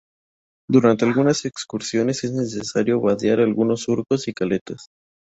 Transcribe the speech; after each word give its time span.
Durante 0.67 1.05
algunas 1.05 1.45
excursiones 1.45 2.23
es 2.23 2.31
necesario 2.31 2.99
vadear 2.99 3.39
algunos 3.39 3.83
surcos 3.83 4.27
y 4.27 4.33
caletas. 4.33 4.87